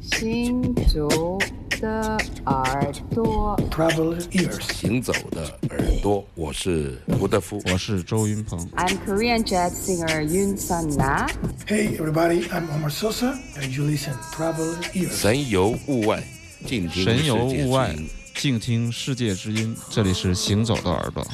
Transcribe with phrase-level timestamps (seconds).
[0.00, 1.38] 行走
[1.80, 8.58] 的耳朵 traveler ear 行走的耳朵，我是胡德夫，我是周云鹏。
[8.76, 11.26] I'm Korean jazz singer Yun Sun Na.
[11.66, 15.10] Hey everybody, I'm Omar Sosa, and you listen Traveler ears。
[15.10, 16.22] 神游物外，
[16.66, 17.94] 静听神游物外，
[18.34, 19.76] 静听世界之音。
[19.90, 21.26] 这里是行走的耳朵。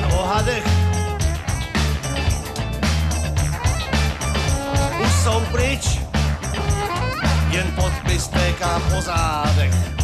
[0.00, 0.64] jen o hadech.
[5.02, 6.00] Už jsou pryč,
[7.50, 9.99] jen podpis téká po zádech.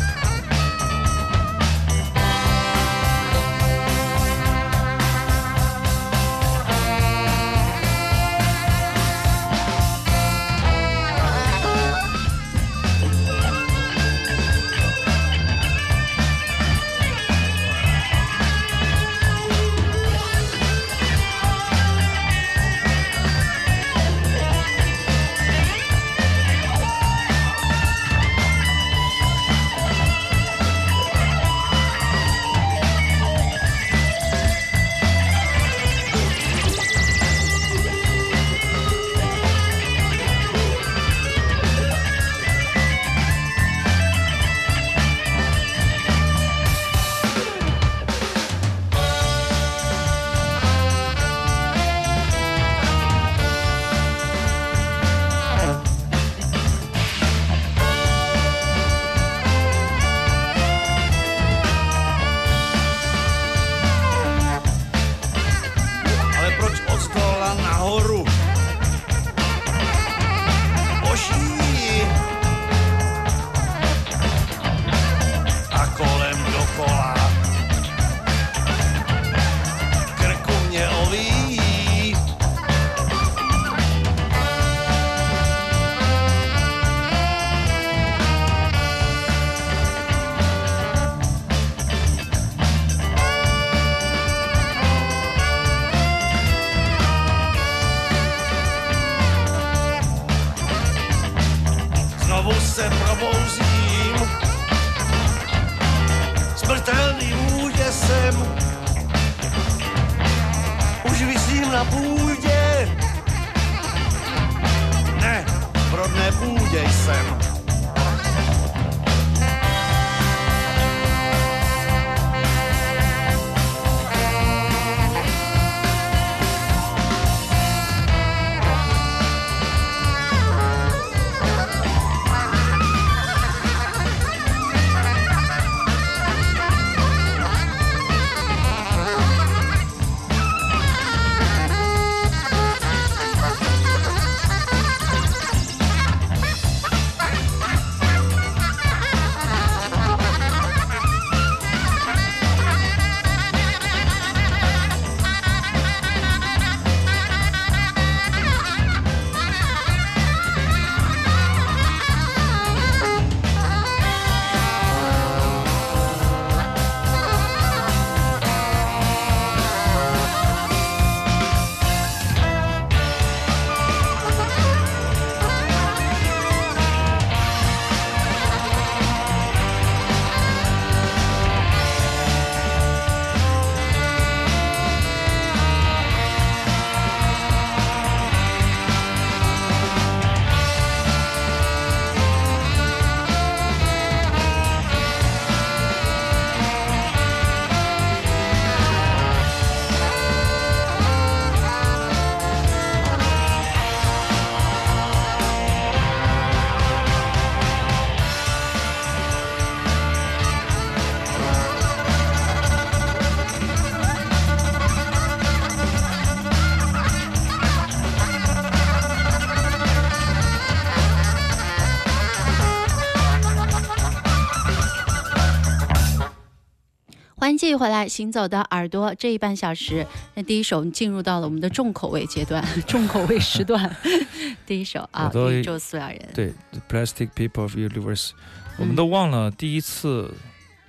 [227.66, 233.96] 继续回来，行走的耳朵这一半小时，那第一首进入到了我们的重口味阶段，重口味时段。
[234.64, 236.28] 第一首啊，宇宙塑料人。
[236.32, 238.30] 对，The Plastic People of Universe，、
[238.78, 240.32] 我们都忘了第一次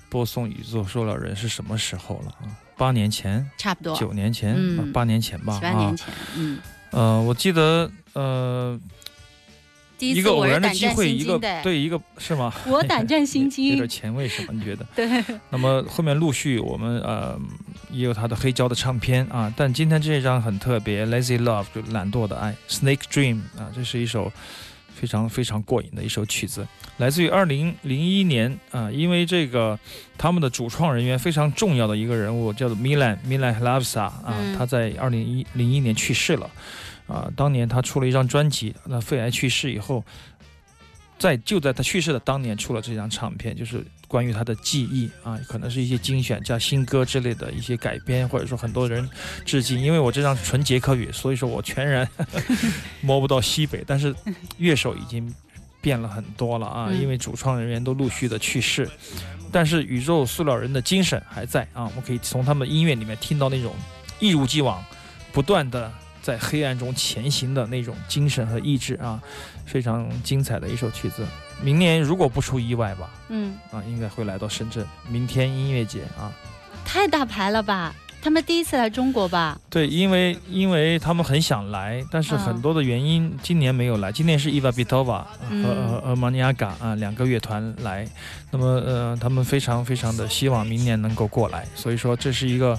[0.08, 2.46] 播送宇宙塑料人是什么时候了啊？
[2.78, 5.96] 八年前、差不多九年前、八年前吧八年啊。
[5.96, 6.60] 前，嗯，
[6.92, 8.80] 呃，我记得呃，
[10.00, 12.54] 一个偶然的机会，一个对一个是吗？
[12.68, 14.50] 我胆战心惊有点，前卫是吗？
[14.52, 14.86] 你觉得？
[14.96, 15.08] 对，
[15.50, 17.40] 那么后面陆续我们呃
[17.92, 24.32] 也有他的黑胶的唱片啊，但今天这一张很特别，《Lazy Love》就懒惰的爱，《Snake Dream》啊，这是一首
[24.94, 26.68] 非常非常过瘾的一首曲子，
[26.98, 29.78] 来自于二零零一年啊，因为这个
[30.18, 36.50] 他们的主创人员非常重要的一个人物叫做 Milan Milan Hlavsa 啊，嗯他在二零一零一年去世了
[37.08, 40.04] 啊，当年他出了一张专辑，那肺癌去世以后。
[41.20, 49.10] 在就在他去世的当年出了这张唱片，就是关于他的记忆啊，可能是一些精选加新歌之类的一些改编，或者说很多人
[49.44, 49.80] 致敬。
[49.82, 52.08] 因为我这张纯捷克语，所以说我全然
[53.02, 54.14] 摸不到西北，但是
[54.60, 55.34] 乐手已经
[55.82, 58.88] 变了很多了啊，嗯因为主创人员都陆续的去世，
[59.52, 63.74] 但是宇宙塑料人的精神还在啊，我们可以从他们音乐里面听到那种
[64.20, 64.86] 一如既往、
[65.32, 65.92] 不断的
[66.28, 69.18] 在黑暗中前行的那种精神和意志啊，
[69.66, 71.26] 非常精彩的一首曲子。
[71.62, 76.30] 明年如果不出意外吧，嗯，啊，应该会来到深圳明天音乐节啊。
[76.84, 77.96] 太大牌了吧？
[78.22, 79.58] 他们第一次来中国吧？
[79.70, 84.12] 对，因为因为他们很想来，但是嗯很多的原因，今年没有来。
[84.12, 88.06] 今年是伊娃比托瓦和嗯和和马尼亚嘎啊两个乐团来，
[88.52, 92.78] 那么呃，他们非常非常的希望明年能够过来，所以说这是一个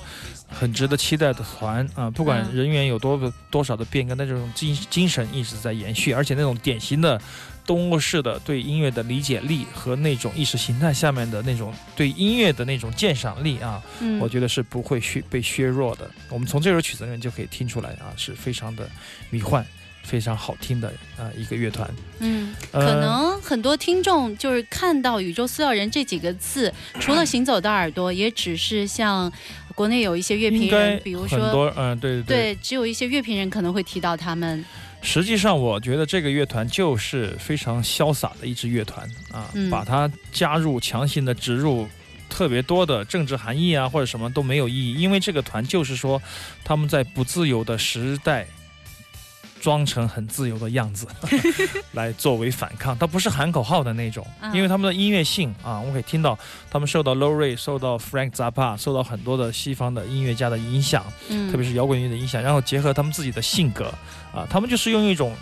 [0.49, 2.11] 很值得期待的团啊。
[2.11, 7.21] 不管嗯人员有多个多少的变更，但这种精精神一直在延续，而且那种典型的。
[7.69, 16.11] 东欧式的对音乐的理解力和那种意识形态下面的那种对音乐的那种鉴赏力啊，嗯，我觉得是不会削被削弱的。
[16.31, 18.89] 我们从这首曲子里面就可以听出来啊，是非常的
[19.29, 19.63] 迷幻、
[20.03, 21.87] 非常好听的啊一个乐团。
[22.21, 29.31] 嗯，呃可能很多听众就是看到“宇宙塑料人”这几个字，除了 行走的耳朵，也只是像
[29.79, 31.53] 国内有一些乐评人，比如很说。
[31.53, 34.65] 多嗯，对对对，只有一些乐评人可能会提到他们。
[35.01, 41.87] 实际上，我觉得这个乐团就是非常潇洒的一支乐团啊，嗯把它加入强行的植入。
[42.31, 46.21] 特别多的政治含义啊，或者什么都没有意义，因为这个团就是说，
[46.63, 48.47] 他们在不自由的时代，
[49.61, 51.07] 装成很自由的样子，
[51.93, 52.97] 来作为反抗。
[52.97, 56.39] 他不是喊口号的那种，嗯因为他们的音乐性啊，我们可以听到
[56.71, 63.93] 他们受到 Low Ray、受到 Frank Zappa、受到很多的西方的音乐家的影响，嗯，特别是摇滚乐的影响，然后结合他们自己的性格
[64.35, 65.35] 啊，他们就是用一种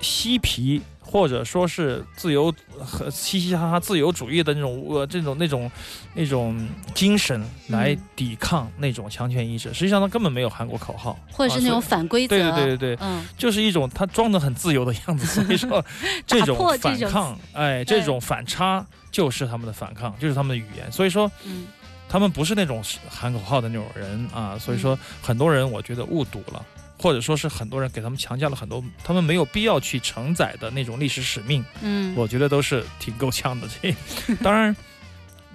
[0.00, 5.68] 嬉皮或者说是自由和嘻嘻哈哈自由主义的那种呃这种那种
[6.14, 9.74] 那种精神来嗯抵抗那种强权意志。
[9.74, 12.36] 实际上他根本没有喊过口号，或者是那种啊反规则。
[12.36, 15.26] 对对对对对，嗯就是一种他装的很自由的样子。
[15.26, 15.84] 所以说
[16.24, 20.90] 这种破这种反抗，哎，这种反差就是他们的反抗，就是他们的语言。
[20.92, 21.30] 所以说。
[21.44, 21.66] 嗯
[22.12, 26.66] 他们不是那种喊口号的那种人啊，所以说很多人我觉得误读了，
[27.00, 33.66] 或者说是很多人给他们强加了很多他们没有必要去承载的那种历史使命，嗯，我觉得都是挺够呛的。
[33.80, 33.94] 这
[34.42, 34.76] 当然，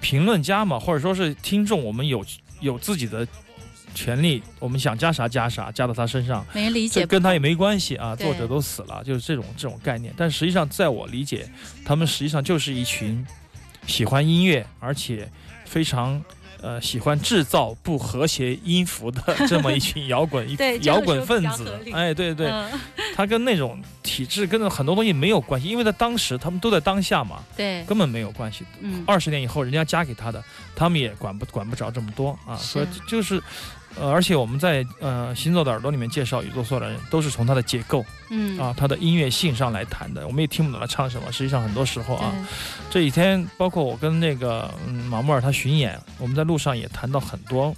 [0.02, 2.26] 评论家嘛，或者说是听众，我们有
[2.62, 3.28] 有自己的
[3.94, 10.12] 权利，我们想加啥加啥，加到他身上，没理解跟他也没关系啊，作者都死了，就是这种这种概念。
[10.18, 11.48] 但实际上，在我理解，
[11.86, 13.26] 他们实际上就是一群
[13.86, 15.30] 喜欢音乐，而且
[15.64, 16.20] 非常
[16.62, 20.48] 呃喜欢制造不和谐音符的 这么一群摇滚
[20.84, 21.80] 摇滚分子。
[21.94, 22.72] 哎，对对，嗯
[23.16, 28.66] 他跟那种体制跟很多东西没有关系，因为在当时他们都在当下嘛，对，根本没有关系。
[28.82, 30.44] 嗯，二十年以后，人家加给他的，
[30.76, 32.58] 他们也管不管不着这么多啊。
[32.58, 33.42] 所以就是，
[34.00, 40.28] 呃，而且我们在呃《行走的耳朵》里面介绍宇宙塑料人，都是从他的结构嗯啊、他的音乐性上来谈的。
[40.28, 41.32] 我们也听不懂他唱什么。
[41.32, 42.34] 实际上，很多时候啊，
[42.90, 47.76] 这几天包括我跟那个嗯马木尔他巡演，我们在路上也谈到很多。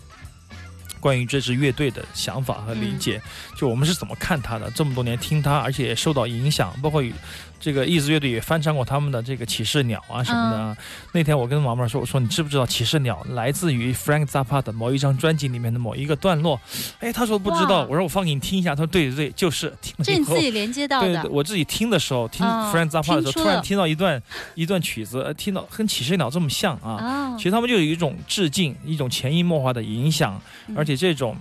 [0.99, 3.21] 关于这支乐队的想法和理解，
[3.55, 4.69] 就我们是怎么看他的？
[4.71, 7.13] 这么多年听他，而且也受到影响，包括与
[7.59, 10.77] 这个意子乐队也翻唱过他们的这个《骑士鸟》啊什么的啊。
[11.13, 16.59] 那天我跟马木尔说，我说你知不知道《骑士鸟》来自于 Frank Zappa 的某一张专辑里面的某一个段落？
[16.99, 17.85] 哎，他说不知道。
[17.89, 18.75] 我说我放给你听一下。
[18.75, 24.21] 他说对对对，就是听了以后这你自己连接到的对对，，我自己听的时候，听啊 Frank Zappa 的时候，突然听到一段
[24.55, 26.91] 一段曲子，呃听到跟《骑士鸟》这么像啊。
[26.91, 31.35] 啊其，实他们就有一种致敬，一种潜移默化的影响，嗯而且这种，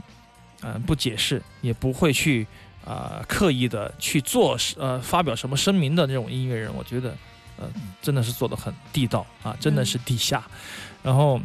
[0.63, 2.47] 嗯、不解释，也不会去
[2.87, 7.15] 啊、呃刻意的去做呃发表什么声明的那种音乐人，我觉得，
[7.59, 7.69] 呃，
[8.01, 10.43] 真的是做的很地道啊，真的是地下。
[11.03, 11.41] 然后，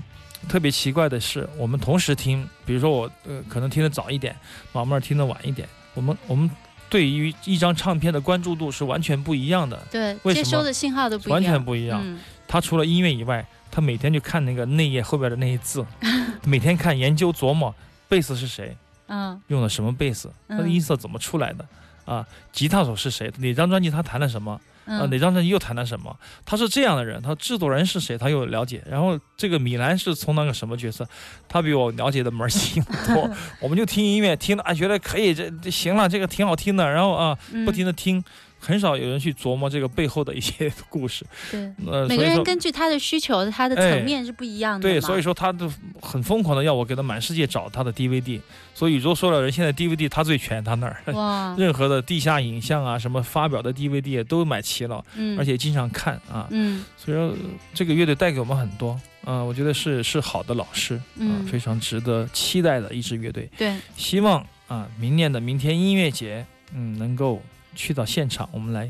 [0.48, 4.36] 特别奇怪的是，我们同时听，比如说我呃可能听得早一点，
[4.71, 6.50] 马妹儿听得晚一点，我们我们
[6.89, 12.01] 对于一张唱片的关注度是完全不一样的，对，接收的信号都不一样，完全不一样。
[12.03, 12.19] 嗯。
[12.48, 15.86] 他除了音乐以外，他每天就看那个内页后边的那些字，
[16.43, 17.74] 每天看研究琢磨
[18.10, 18.75] 贝斯是谁，
[19.12, 21.65] 嗯用的什么贝斯，他的嗯音色怎么出来的。
[22.03, 23.32] 啊，吉他手是谁？
[23.38, 24.53] 哪张专辑他弹了什么？
[24.86, 26.13] 啊，嗯哪张专辑又弹了什么？
[26.44, 28.84] 他是这样的人，他制作人是谁，他又了解。
[28.89, 31.08] 然后这个米兰是从那个什么角色，
[31.48, 33.30] 他比我了解的门儿清多。
[33.62, 36.89] 我们就听音乐，听的啊，觉得可以，这这行了，这个挺好听的。
[36.89, 38.22] 然后啊，嗯不停的听，
[38.62, 41.25] 很少有人去琢磨这个背后的一些 故事。
[41.50, 44.94] 对，呃，每个人根据他的需求，他的哎层面是不一样的嘛。
[44.94, 48.39] 对，所以说他都很疯狂的要我给他满世界找他的 DVD。
[48.74, 56.48] 所以宇宙说了人现在 DVD 他最全，他那儿哇， 任何的地下影像啊，什么发表的 DVD 都买齐了，嗯，而且经常看啊。
[56.51, 57.36] 嗯所以说，
[57.74, 63.50] 这个乐队带给我们很多，啊，我觉得是是好的老师，啊嗯，非常值得期待的一支乐队。
[63.58, 67.41] 对，希望啊，明年的明天音乐节，嗯，能够
[67.75, 68.89] 去到现场，我们来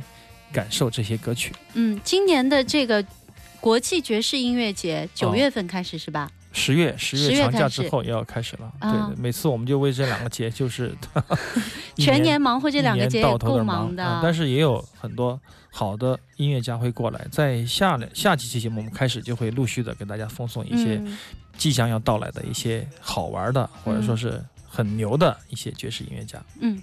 [0.51, 1.53] 感受这些歌曲。
[1.73, 3.03] 嗯，今年的这个
[3.59, 6.29] 国际爵士音乐节九哦月份开始是吧？
[6.53, 10.93] 十月十月月长假之后也要开始了，啊对对，每次我们就为这两个节就是
[11.95, 21.17] 一全年忙活这两个节到头也够的忙的，啊但是也有很多好的音乐家会过来，在下两下几期节目我们开始就会陆续的给大家奉送一些嗯
[21.57, 26.43] 即将要到来的一些好玩的，或者说是很牛的一些爵士音乐家。
[26.59, 26.81] 嗯。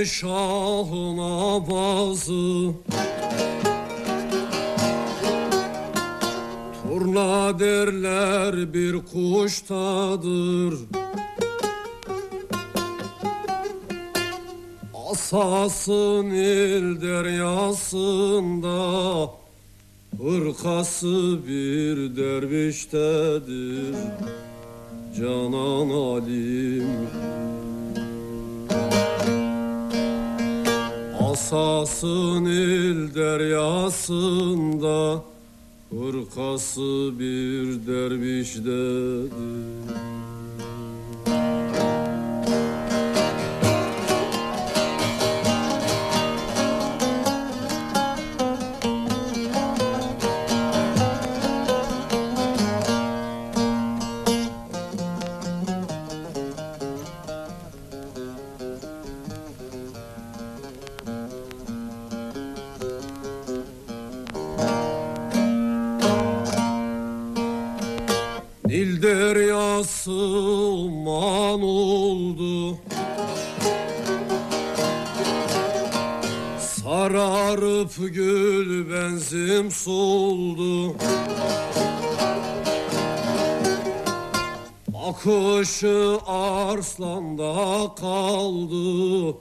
[0.00, 2.72] Hazreti Şah'ına bazı
[6.82, 10.74] Turna derler bir kuştadır
[15.10, 18.70] Asası Nil deryasında
[20.22, 23.94] Hırkası bir derviştedir.
[25.18, 27.08] Canan alim
[31.30, 34.90] Asasın il deryasında
[35.90, 39.90] Hırkası bir derviş dedi.
[78.00, 80.96] Sararıp gül benzim soldu.
[84.88, 89.36] Bakışı arslanda kaldı.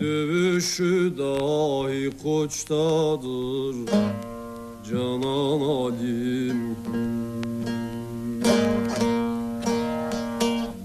[0.00, 3.76] Dövüşü dahi koçtadır.
[4.90, 6.76] Canan alim.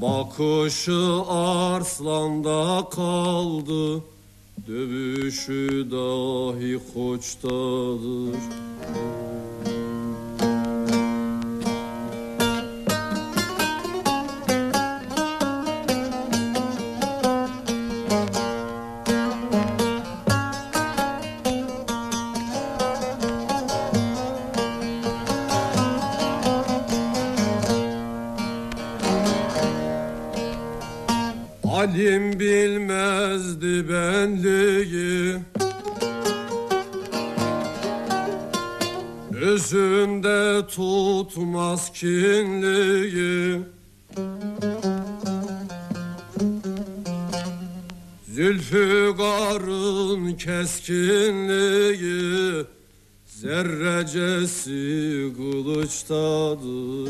[0.01, 4.03] Bakışı arslanda kaldı
[4.67, 8.39] Dövüşü dahi koçtadır
[31.85, 35.35] Alim bilmezdi benliği.
[39.41, 43.59] Özünde tutmaz kinliği.
[48.29, 52.65] Zülfügarın keskinliği.
[53.25, 54.73] Zerrecesi
[55.37, 57.09] kılıçtadır.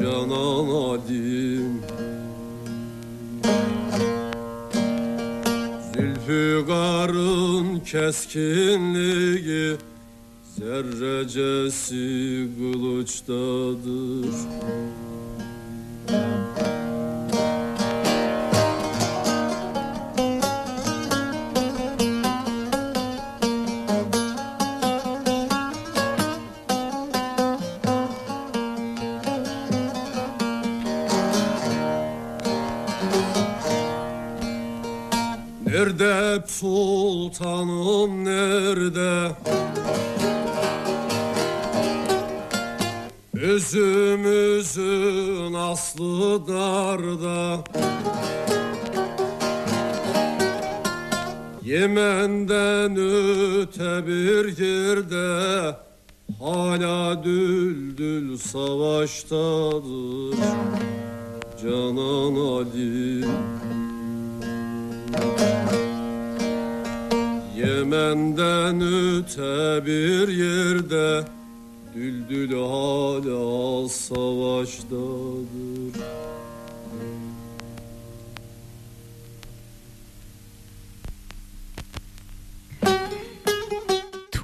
[0.00, 1.82] Canan alim
[6.30, 9.76] Zülfikarın keskinliği
[10.58, 14.34] Zerrecesi kılıçtadır
[36.60, 37.79] sultanım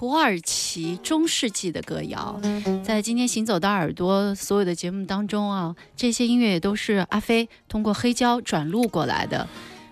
[0.06, 2.40] 土耳其中世纪的歌谣》，
[2.84, 9.48] 在今天行走的耳朵所有的节目当中啊，这些音乐也都是阿飞通过黑胶转录过来的。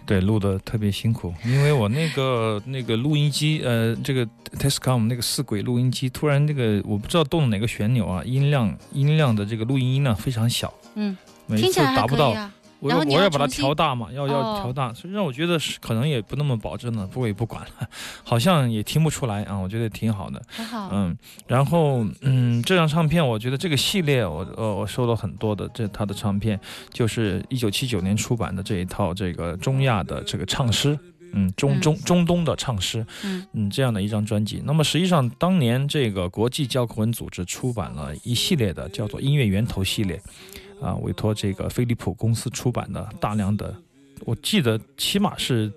[0.07, 4.24] 对，录的特别辛苦，因为我那个那个录音机，呃，这个
[4.57, 12.31] Tescom 那个四轨录音机，突然那个我不知道动了哪个旋钮啊，音量音量的这个录音音量非常小，嗯，每次听起来还达不到。
[12.31, 12.55] 啊。
[12.85, 17.88] 我然后我要把它调大嘛，要要哦调大，所以让我觉得是可能也不那么保证了，不过也不管了，
[18.23, 20.42] 好像也听不出来啊，我觉得挺好的。
[20.51, 21.16] 很好，嗯，
[21.47, 26.61] 然后嗯，这张唱片我觉得这个系列我呃我收了很多的这他的唱片，
[26.92, 30.99] 就是一九七九年出版的这一套这个中亚的这个唱诗。
[31.37, 34.62] 嗯，中嗯中中东的唱诗，嗯嗯，这样的一张专辑。
[34.64, 40.23] 那么实际上，当年这个国际教科文组织出版了一系列的叫做音乐源头系列，
[40.85, 43.75] 啊，委托这个飞利浦公司出版的大量的，
[44.27, 45.73] 我记得起码是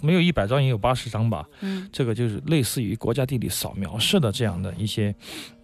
[0.00, 5.14] 没有一百张也有八十张吧，嗯这个就是类似于国家地理扫描式的这样的一些，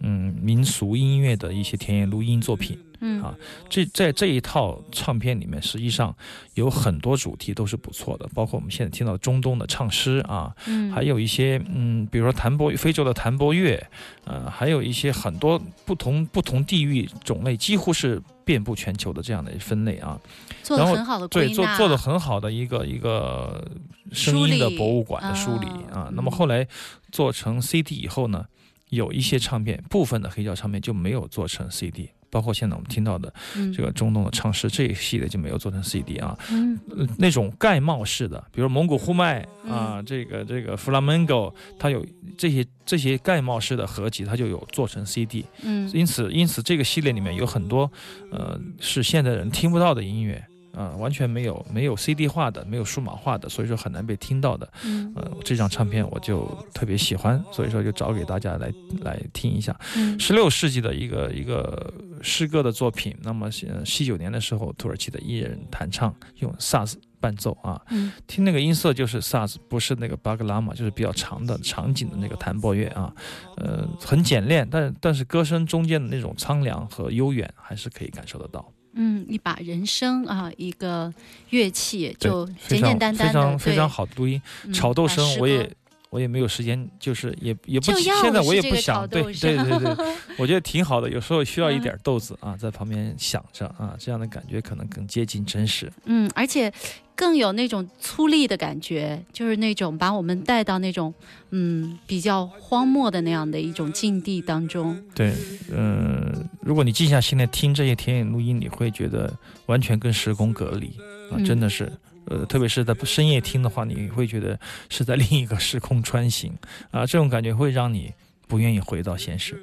[0.01, 2.77] 嗯，民俗音乐的一些田野录音作品。
[2.99, 3.35] 嗯啊
[3.69, 6.15] 这在这一套唱片里面，实际上
[6.55, 13.81] 有很多主题都是不错的，包括我们现在听到中东的唱诗啊，嗯，还有一些嗯，比如说弹拨非洲的弹拨乐，
[14.25, 20.19] 呃，还有一些很多不同不同地域种类，几乎是遍布全球的这样的分类啊。
[20.63, 23.65] 做然后的很好的对，做做的很好的一个一个
[24.11, 26.09] 声音的博物馆的梳理啊啊。
[26.13, 26.67] 那么后来
[27.11, 28.45] 做成 CD 以后呢，
[28.89, 32.09] 有一些唱片，部分的黑胶唱片就没有做成 CD。
[32.29, 33.71] 包括现在我们听到的嗯。
[33.73, 36.79] 这个中东的唱诗这一系列就没有做成 CD 啊，嗯。
[36.95, 42.05] 呃那种盖帽式的，比如蒙古呼麦啊，这个这个 flamenco，它有
[42.37, 45.45] 这些这些盖帽式的合集，它就有做成 CD。
[45.63, 45.89] 嗯。
[45.93, 47.91] 因此，因此这个系列里面有很多，
[48.31, 50.43] 呃，是现代人听不到的音乐，
[50.77, 54.71] 啊、完全没有没有 CD 化的，没有数码化的，所以说很难被听到的。
[54.85, 59.75] 嗯呃，这张唱片我就特别喜欢，所以说就找给大家来来听一下。
[59.95, 73.11] 嗯十六世纪的一个一个诗歌的作品，那么呃七九年的时候，土耳其的艺人弹唱用萨斯伴奏啊，嗯听那个音色就是萨斯，不是那个巴格拉玛，就是比较长的场景的那个弹拨乐啊，
[73.55, 78.71] 呃，很简练，但但是歌声中间的那种苍凉和悠远还是可以感受得到。
[78.97, 81.13] 嗯，一把人声啊，一个
[81.51, 85.71] 乐器就简简单单非常的，非常好的录音，嗯炒豆声我也。
[86.09, 91.09] 我也没有时间，就是也也不现在我也不想，对对对对， 我觉得挺好的。
[91.09, 95.91] 有时候需要一嗯点豆子啊，在旁边想着啊，这样的感觉可能更接近真实。
[96.05, 96.71] 嗯，而且
[97.13, 101.13] 更有那种粗粝的感觉，就是那种把我们带到那种
[101.51, 104.97] 嗯比较荒漠的那样的一种境地当中。
[105.13, 105.33] 对，
[105.71, 109.33] 嗯、如果你静下心来听这些田野录音，你会觉得
[109.65, 110.87] 完全跟时空隔离
[111.29, 111.91] 啊，嗯真的是。
[112.27, 114.59] 呃，特别是在深夜听的话，你会觉得
[114.89, 116.53] 是在 另一个时空穿行
[116.91, 118.13] 啊，这种感觉会让你
[118.47, 119.61] 不愿意回到现实。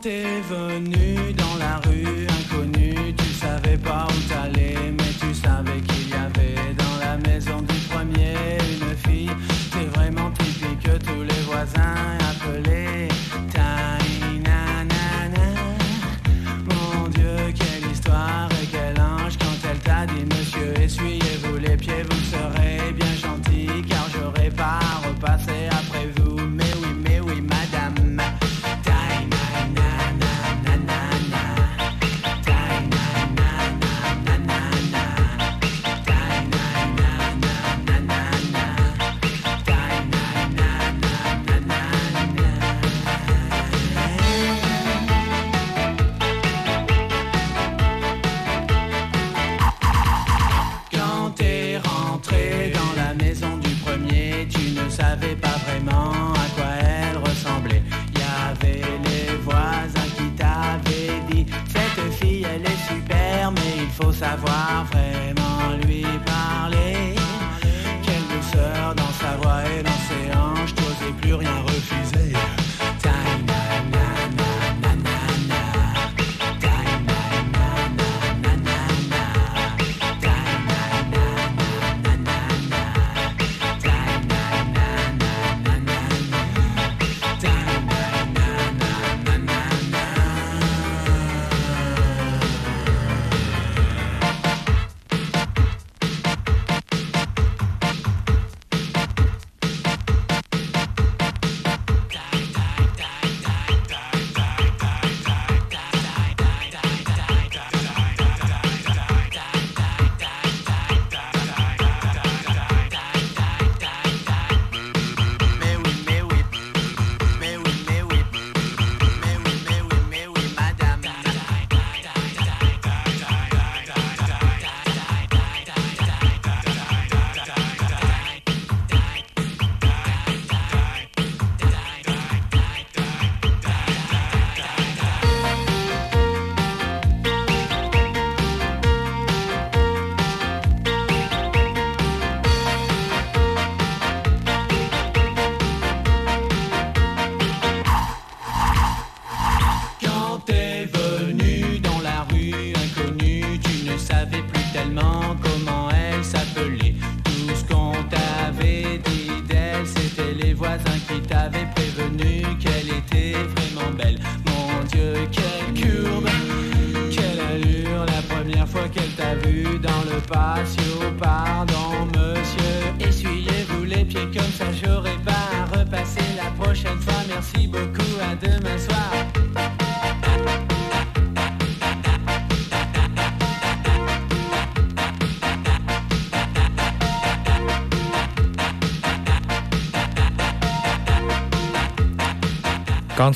[0.00, 1.27] t'es venu.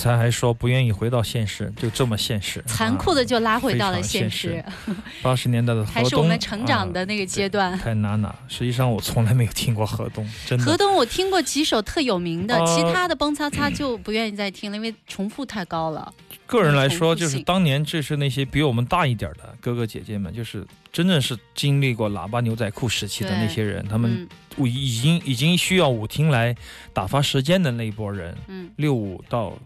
[0.02, 4.64] 才还说不愿意回到现实，就这么现实，残酷的就拉回到了现现实，
[5.22, 7.78] 八十年代的河东，还是我们成长的啊那个阶段。
[7.78, 8.34] 太娜娜。
[8.48, 10.64] 实际上我从来没有听过河东， 真的。
[10.64, 16.12] 河东我听过几首特有名的，呃其他的蹦擦擦就不愿意再听了，因为重复太高了。
[16.46, 26.54] 个人来说，就是当年这是那些比我们大一点的哥哥姐姐们，就是真正是经历过喇叭牛仔裤时期的那些人，他们嗯已经已经需要舞厅来
[26.92, 29.56] 打发时间的那一波人，嗯六五到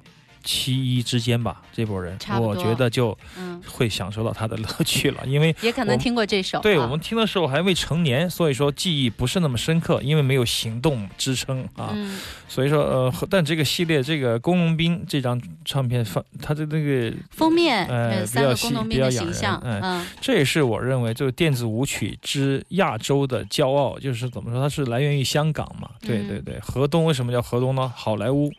[0.47, 6.59] 七一之间吧，这波人我觉得就嗯，会享受到他的乐趣了，因为也可能听过这首。
[6.59, 11.91] 啊对我们听的时候还未成年，所以说记忆不是那么深刻，因为没有行动支撑啊。
[11.93, 25.91] 嗯所以说呃，但这个系列这个工农兵这张唱片放它的那个，封面呃呃三个比较细工农兵的比较养形象，人嗯这也是我认为就是电子舞曲之亚洲的骄傲，就是怎么说，它是来源于香港嘛。
[26.01, 27.93] 对嗯对对，河东为什么叫河东呢？
[27.95, 28.51] 好莱坞。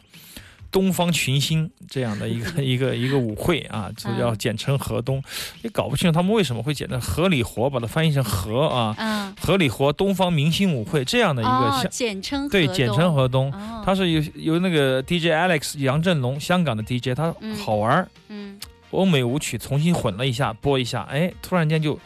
[0.71, 5.21] 东方群星这样的一个 一个一个舞会啊，就要嗯简称河东，
[5.63, 13.81] 也搞不清楚他们为什么会简称河里活，把它翻译成河啊，嗯，河里活东方明星舞会这样的一个简称对简称河东，哦。
[13.85, 17.55] 它是由由那个 DJ Alex 杨振龙香港的 DJ，他嗯。
[17.57, 18.59] 好玩儿，嗯。
[18.91, 21.99] 欧美舞曲重新混了一下，播一下，哎，突然间就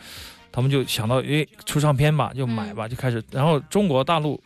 [0.51, 2.75] 他们就想到，哎，出唱片吧，就买嗯。
[2.75, 4.39] 吧，就开始，然后中国大陆。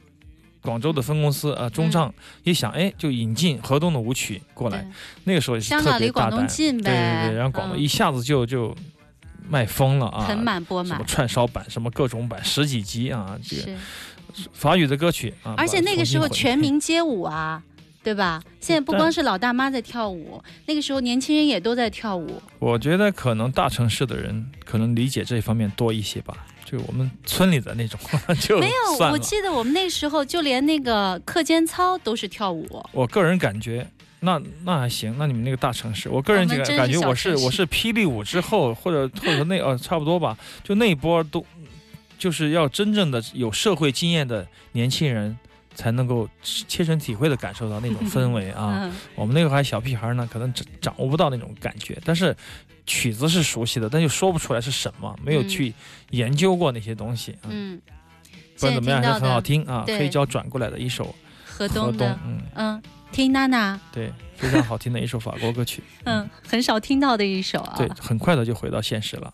[0.66, 4.86] 广州的分公司啊中唱一想哎就引进河东的舞曲过来，
[5.24, 7.80] 那个时候也是香特港离广东别大胆，近呗，对对对，然后广东嗯。
[7.80, 8.76] 一下子就就
[9.48, 10.98] 卖疯了啊，盆满钵满。
[10.98, 13.78] 什么，串烧版，什么各种版，十几集啊，这个，
[14.52, 17.64] 法语的歌曲啊，而且那个时候全民街舞啊。
[18.06, 18.40] 对吧？
[18.62, 22.40] 现在不光是老大妈在跳舞，那个时候年轻人也都在跳舞。
[22.60, 28.00] 我觉得可能大城市的人可能理解这方面多一些吧，就我们村里的那种
[28.42, 28.68] 就没
[29.00, 32.68] 有，我记得我们那时候就连那个课间操都是跳舞。
[32.92, 33.88] 我个人感觉，
[34.22, 35.16] 那那还行。
[35.18, 41.46] 那你们那个大城市，我个人感感觉我是我是霹雳舞之后，或者或者那呃差不多吧，就那一波都
[42.18, 45.38] 就是要真正的有社会经验的年轻人。
[45.78, 48.80] 才能够切身体会的感受到那种氛围啊！
[48.88, 52.34] 嗯，我们那个还小屁孩呢，可能掌掌握不到那种感觉，但是
[52.86, 55.74] 曲子是熟悉的，但又说不出来是什么，没有嗯去
[56.12, 57.32] 研究过那些东西。
[57.42, 57.82] 啊嗯，
[58.56, 61.14] 不管怎么样还是很好听啊，黑胶转过来的一首
[61.46, 65.84] 河《东东的》，，嗯，嗯，听娜娜，对，非常好听的一首法国歌曲。
[66.06, 67.76] 嗯，很少听到的一首啊。
[67.78, 69.34] 对，很快的就回到现实了。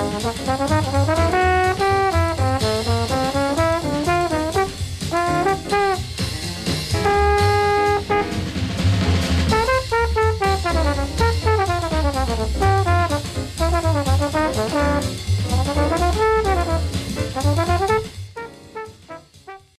[0.00, 1.39] Thank you.